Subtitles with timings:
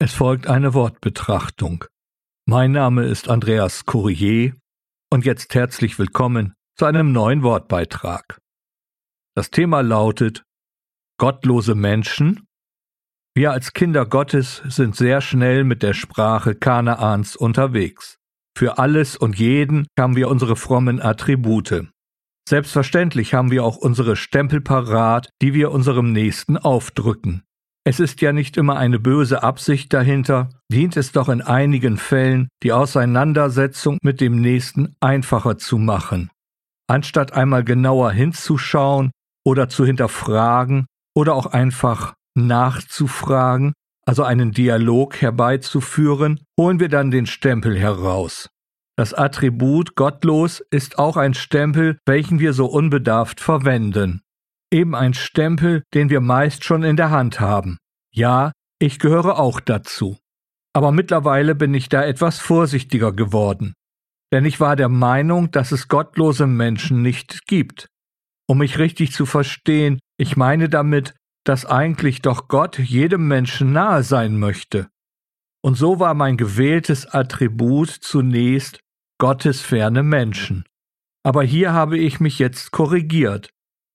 [0.00, 1.84] Es folgt eine Wortbetrachtung.
[2.46, 4.54] Mein Name ist Andreas Courier
[5.10, 8.38] und jetzt herzlich willkommen zu einem neuen Wortbeitrag.
[9.34, 10.44] Das Thema lautet
[11.18, 12.46] Gottlose Menschen.
[13.34, 18.18] Wir als Kinder Gottes sind sehr schnell mit der Sprache Kanaans unterwegs.
[18.56, 21.88] Für alles und jeden haben wir unsere frommen Attribute.
[22.48, 27.42] Selbstverständlich haben wir auch unsere Stempel parat, die wir unserem Nächsten aufdrücken.
[27.88, 32.48] Es ist ja nicht immer eine böse Absicht dahinter, dient es doch in einigen Fällen,
[32.62, 36.28] die Auseinandersetzung mit dem Nächsten einfacher zu machen.
[36.86, 39.10] Anstatt einmal genauer hinzuschauen
[39.42, 40.84] oder zu hinterfragen
[41.16, 43.72] oder auch einfach nachzufragen,
[44.04, 48.50] also einen Dialog herbeizuführen, holen wir dann den Stempel heraus.
[48.98, 54.20] Das Attribut gottlos ist auch ein Stempel, welchen wir so unbedarft verwenden
[54.72, 57.78] eben ein Stempel, den wir meist schon in der Hand haben.
[58.12, 60.18] Ja, ich gehöre auch dazu.
[60.74, 63.74] Aber mittlerweile bin ich da etwas vorsichtiger geworden.
[64.32, 67.88] Denn ich war der Meinung, dass es gottlose Menschen nicht gibt.
[68.46, 74.02] Um mich richtig zu verstehen, ich meine damit, dass eigentlich doch Gott jedem Menschen nahe
[74.02, 74.88] sein möchte.
[75.62, 78.80] Und so war mein gewähltes Attribut zunächst
[79.18, 80.64] gottesferne Menschen.
[81.24, 83.50] Aber hier habe ich mich jetzt korrigiert.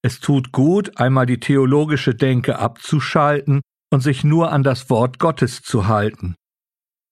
[0.05, 5.61] Es tut gut, einmal die theologische Denke abzuschalten und sich nur an das Wort Gottes
[5.61, 6.35] zu halten.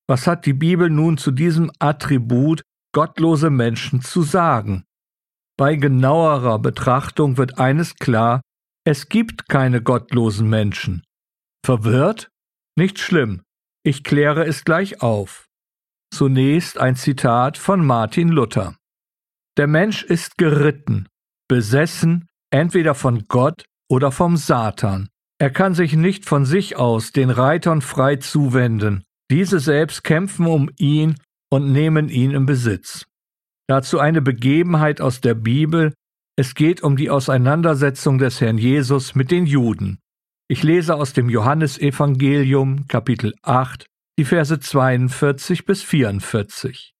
[0.07, 4.83] Was hat die Bibel nun zu diesem Attribut gottlose Menschen zu sagen?
[5.57, 8.41] Bei genauerer Betrachtung wird eines klar,
[8.83, 11.03] es gibt keine gottlosen Menschen.
[11.65, 12.29] Verwirrt?
[12.75, 13.43] Nicht schlimm,
[13.83, 15.45] ich kläre es gleich auf.
[16.13, 18.75] Zunächst ein Zitat von Martin Luther.
[19.57, 21.07] Der Mensch ist geritten,
[21.47, 25.09] besessen, entweder von Gott oder vom Satan.
[25.39, 29.03] Er kann sich nicht von sich aus den Reitern frei zuwenden.
[29.31, 31.15] Diese selbst kämpfen um ihn
[31.49, 33.07] und nehmen ihn in Besitz.
[33.67, 35.93] Dazu eine Begebenheit aus der Bibel.
[36.37, 39.99] Es geht um die Auseinandersetzung des Herrn Jesus mit den Juden.
[40.47, 43.85] Ich lese aus dem Johannesevangelium Kapitel 8
[44.19, 46.93] die Verse 42 bis 44.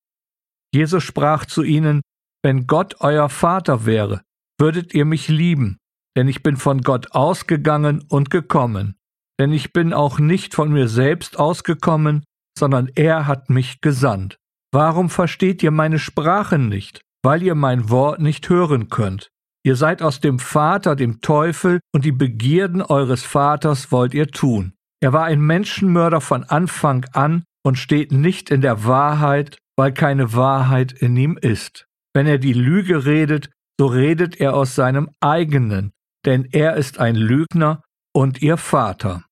[0.74, 2.02] Jesus sprach zu ihnen,
[2.44, 4.22] Wenn Gott euer Vater wäre,
[4.62, 5.80] würdet ihr mich lieben,
[6.16, 8.96] denn ich bin von Gott ausgegangen und gekommen,
[9.40, 12.24] denn ich bin auch nicht von mir selbst ausgekommen,
[12.58, 14.38] sondern er hat mich gesandt.
[14.72, 17.02] Warum versteht ihr meine Sprache nicht?
[17.24, 19.32] Weil ihr mein Wort nicht hören könnt.
[19.64, 24.74] Ihr seid aus dem Vater, dem Teufel, und die Begierden eures Vaters wollt ihr tun.
[25.04, 30.34] Er war ein Menschenmörder von Anfang an und steht nicht in der Wahrheit, weil keine
[30.34, 31.88] Wahrheit in ihm ist.
[32.14, 33.50] Wenn er die Lüge redet,
[33.82, 35.92] so redet er aus seinem eigenen,
[36.24, 37.82] denn er ist ein Lügner
[38.14, 39.26] und ihr Vater.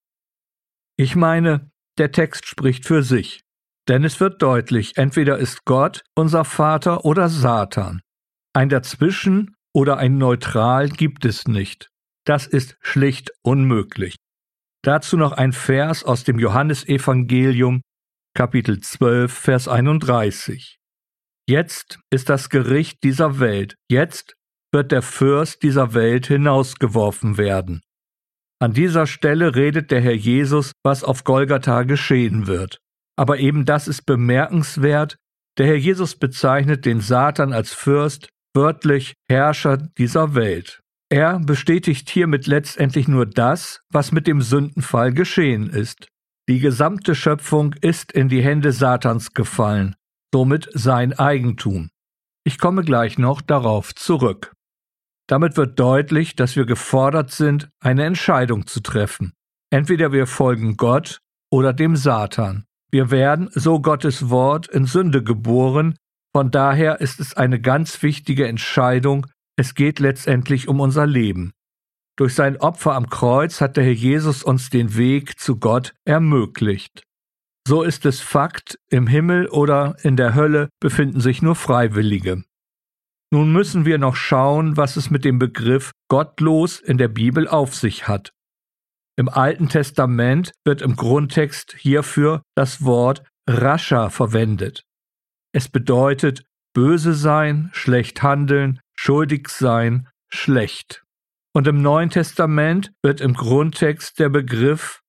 [0.98, 3.44] Ich meine, der Text spricht für sich,
[3.88, 8.02] denn es wird deutlich, entweder ist Gott unser Vater oder Satan.
[8.52, 11.92] Ein Dazwischen oder ein Neutral gibt es nicht.
[12.26, 14.16] Das ist schlicht unmöglich.
[14.82, 17.82] Dazu noch ein Vers aus dem Johannesevangelium,
[18.34, 20.80] Kapitel 12, Vers 31.
[21.48, 24.36] Jetzt ist das Gericht dieser Welt, jetzt
[24.72, 27.82] wird der Fürst dieser Welt hinausgeworfen werden.
[28.62, 32.80] An dieser Stelle redet der Herr Jesus, was auf Golgatha geschehen wird.
[33.18, 35.18] Aber eben das ist bemerkenswert,
[35.58, 40.82] der Herr Jesus bezeichnet den Satan als Fürst, wörtlich Herrscher dieser Welt.
[41.12, 46.08] Er bestätigt hiermit letztendlich nur das, was mit dem Sündenfall geschehen ist.
[46.48, 49.96] Die gesamte Schöpfung ist in die Hände Satans gefallen,
[50.34, 51.90] somit sein Eigentum.
[52.44, 54.54] Ich komme gleich noch darauf zurück.
[55.30, 59.34] Damit wird deutlich, dass wir gefordert sind, eine Entscheidung zu treffen.
[59.70, 61.20] Entweder wir folgen Gott
[61.52, 62.66] oder dem Satan.
[62.92, 65.96] Wir werden, so Gottes Wort, in Sünde geboren,
[66.36, 71.52] von daher ist es eine ganz wichtige Entscheidung, es geht letztendlich um unser Leben.
[72.18, 77.04] Durch sein Opfer am Kreuz hat der Herr Jesus uns den Weg zu Gott ermöglicht.
[77.68, 82.44] So ist es Fakt, im Himmel oder in der Hölle befinden sich nur Freiwillige.
[83.32, 87.76] Nun müssen wir noch schauen, was es mit dem Begriff gottlos in der Bibel auf
[87.76, 88.34] sich hat.
[89.18, 94.84] Im Alten Testament wird im Grundtext hierfür das Wort rascher verwendet.
[95.54, 96.44] Es bedeutet
[96.74, 101.04] böse sein, schlecht handeln, schuldig sein, schlecht.
[101.54, 105.02] Und im Neuen Testament wird im Grundtext der Begriff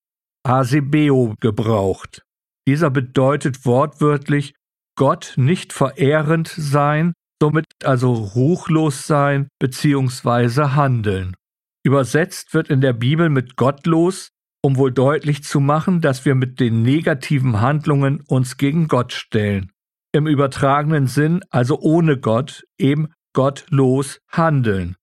[0.42, 2.22] Asebeo gebraucht.
[2.66, 4.54] Dieser bedeutet wortwörtlich
[4.96, 10.74] Gott nicht verehrend sein, somit also ruchlos sein bzw.
[10.74, 11.36] handeln.
[11.84, 14.30] Übersetzt wird in der Bibel mit gottlos
[14.62, 19.72] um wohl deutlich zu machen, dass wir mit den negativen Handlungen uns gegen Gott stellen.
[20.12, 24.96] Im übertragenen Sinn, also ohne Gott, eben gottlos handeln.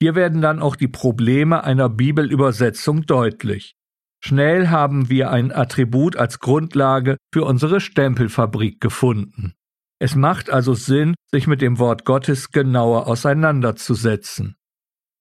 [0.00, 3.74] Hier werden dann auch die Probleme einer Bibelübersetzung deutlich.
[4.22, 9.54] Schnell haben wir ein Attribut als Grundlage für unsere Stempelfabrik gefunden.
[9.98, 14.56] Es macht also Sinn, sich mit dem Wort Gottes genauer auseinanderzusetzen.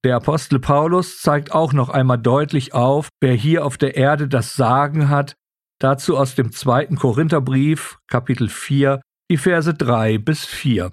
[0.04, 4.56] Der Apostel Paulus zeigt auch noch einmal deutlich auf, wer hier auf der Erde das
[4.56, 5.36] Sagen hat,
[5.80, 9.02] dazu aus dem zweiten Korintherbrief, Kapitel 4,
[9.32, 10.92] die Verse 3 bis 4.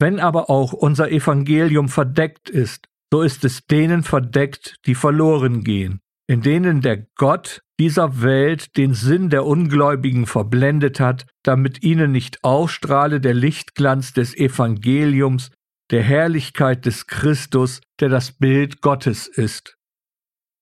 [0.00, 6.00] Wenn aber auch unser Evangelium verdeckt ist, so ist es denen verdeckt, die verloren gehen,
[6.26, 12.42] in denen der Gott dieser Welt den Sinn der Ungläubigen verblendet hat, damit ihnen nicht
[12.42, 15.50] ausstrahle der Lichtglanz des Evangeliums,
[15.90, 19.76] der Herrlichkeit des Christus, der das Bild Gottes ist.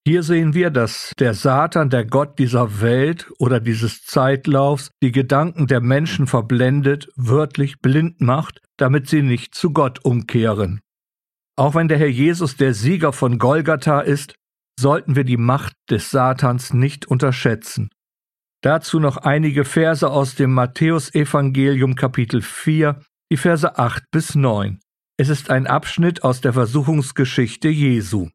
[0.07, 5.67] Hier sehen wir, dass der Satan, der Gott dieser Welt oder dieses Zeitlaufs, die Gedanken
[5.67, 10.79] der Menschen verblendet, wörtlich blind macht, damit sie nicht zu Gott umkehren.
[11.57, 14.35] Auch wenn der Herr Jesus der Sieger von Golgatha ist,
[14.79, 17.89] sollten wir die Macht des Satans nicht unterschätzen.
[18.61, 22.99] Dazu noch einige Verse aus dem Matthäusevangelium Kapitel 4,
[23.31, 24.79] die Verse 8 bis 9.
[25.19, 28.29] Es ist ein Abschnitt aus der Versuchungsgeschichte Jesu.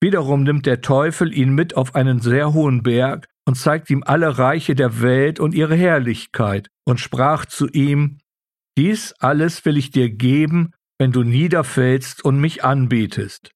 [0.00, 4.38] Wiederum nimmt der Teufel ihn mit auf einen sehr hohen Berg und zeigt ihm alle
[4.38, 8.18] Reiche der Welt und ihre Herrlichkeit und sprach zu ihm,
[8.76, 13.53] Dies alles will ich dir geben, wenn du niederfällst und mich anbetest.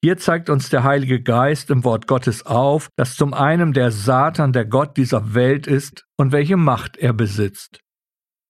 [0.00, 4.52] Hier zeigt uns der Heilige Geist im Wort Gottes auf, dass zum einen der Satan
[4.52, 7.80] der Gott dieser Welt ist und welche Macht er besitzt.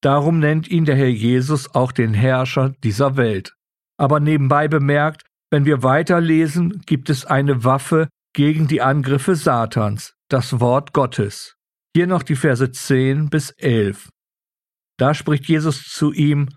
[0.03, 3.55] Darum nennt ihn der Herr Jesus auch den Herrscher dieser Welt.
[3.99, 10.61] Aber nebenbei bemerkt, wenn wir weiterlesen, gibt es eine Waffe gegen die Angriffe Satans, das
[10.61, 11.56] Wort Gottes.
[11.97, 14.11] Hier noch die Verse 10 bis 11.
[14.99, 16.49] Da spricht Jesus zu ihm,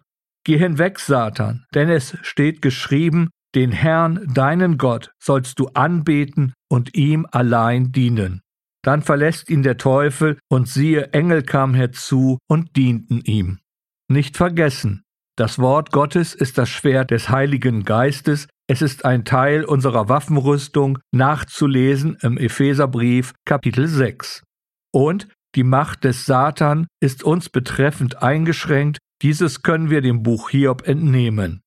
[0.44, 6.95] Geh hinweg, Satan, denn es steht geschrieben, den Herrn, deinen Gott, sollst du anbeten und
[6.95, 8.42] ihm allein dienen.
[8.83, 13.59] Dann verlässt ihn der Teufel, und siehe, Engel kamen herzu und dienten ihm.
[14.07, 15.03] Nicht vergessen,
[15.38, 21.00] das Wort Gottes ist das Schwert des Heiligen Geistes, es ist ein Teil unserer Waffenrüstung,
[21.12, 24.44] nachzulesen im Epheserbrief Kapitel 6.
[24.94, 30.88] Und die Macht des Satan ist uns betreffend eingeschränkt, dieses können wir dem Buch Hiob
[30.88, 31.62] entnehmen.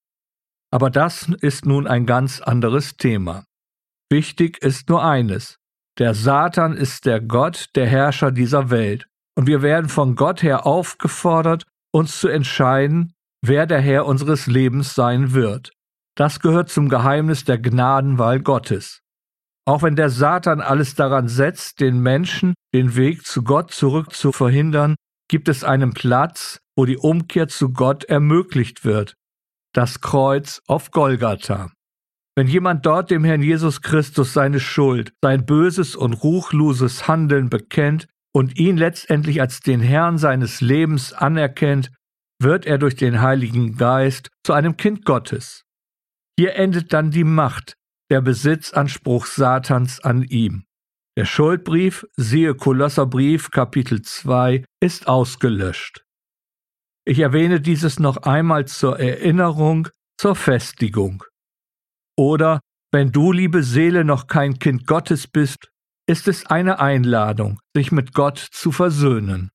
[0.74, 3.44] Aber das ist nun ein ganz anderes Thema.
[4.10, 5.60] Wichtig ist nur eines.
[6.00, 9.06] Der Satan ist der Gott, der Herrscher dieser Welt.
[9.38, 11.62] Und wir werden von Gott her aufgefordert,
[11.92, 15.70] uns zu entscheiden, wer der Herr unseres Lebens sein wird.
[16.16, 19.00] Das gehört zum Geheimnis der Gnadenwahl Gottes.
[19.68, 24.32] Auch wenn der Satan alles daran setzt, den Menschen den Weg zu Gott zurück zu
[24.32, 24.96] verhindern,
[25.28, 29.14] gibt es einen Platz, wo die Umkehr zu Gott ermöglicht wird,
[29.74, 31.70] das Kreuz auf Golgatha.
[32.36, 38.08] Wenn jemand dort dem Herrn Jesus Christus seine Schuld, sein böses und ruchloses Handeln bekennt
[38.32, 41.90] und ihn letztendlich als den Herrn seines Lebens anerkennt,
[42.42, 45.64] wird er durch den Heiligen Geist zu einem Kind Gottes.
[46.36, 47.76] Hier endet dann die Macht,
[48.10, 50.64] der Besitzanspruch Satans an ihm.
[51.16, 56.03] Der Schuldbrief, siehe Kolosserbrief Kapitel 2, ist ausgelöscht.
[57.06, 61.22] Ich erwähne dieses noch einmal zur Erinnerung, zur Festigung.
[62.16, 62.60] Oder
[62.92, 65.70] wenn du, liebe Seele, noch kein Kind Gottes bist,
[66.06, 69.50] ist es eine Einladung, sich mit Gott zu versöhnen.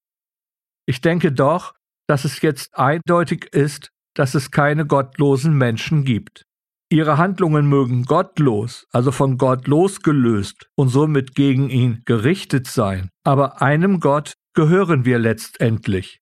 [0.86, 1.74] Ich denke doch,
[2.08, 6.46] dass es jetzt eindeutig ist, dass es keine gottlosen Menschen gibt.
[6.92, 13.62] Ihre Handlungen mögen gottlos, also von Gott losgelöst und somit gegen ihn gerichtet sein, aber
[13.62, 16.20] einem Gott gehören wir letztendlich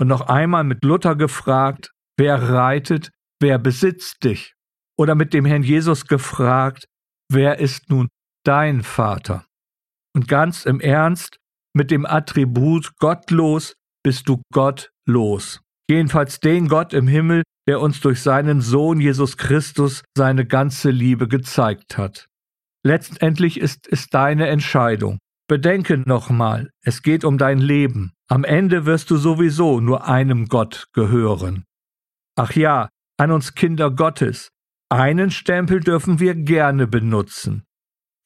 [0.00, 4.54] und noch einmal mit Luther gefragt, wer reitet, wer besitzt dich?
[4.98, 6.86] Oder mit dem Herrn Jesus gefragt,
[7.30, 8.08] wer ist nun
[8.44, 9.46] dein Vater?
[10.14, 11.38] Und ganz im Ernst,
[11.74, 15.60] mit dem Attribut gottlos bist du gottlos.
[15.88, 21.28] Jedenfalls den Gott im Himmel, der uns durch seinen Sohn Jesus Christus seine ganze Liebe
[21.28, 22.26] gezeigt hat.
[22.84, 25.18] Letztendlich ist es deine Entscheidung.
[25.48, 28.12] Bedenke nochmal, es geht um dein Leben.
[28.32, 31.66] Am Ende wirst du sowieso nur einem Gott gehören.
[32.34, 34.48] Ach ja, an uns Kinder Gottes.
[34.88, 37.64] Einen Stempel dürfen wir gerne benutzen.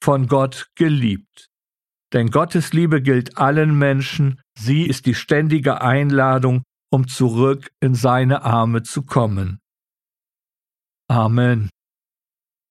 [0.01, 1.49] Von Gott geliebt.
[2.13, 8.43] Denn Gottes Liebe gilt allen Menschen, sie ist die ständige Einladung, um zurück in seine
[8.43, 9.59] Arme zu kommen.
[11.09, 11.69] Amen.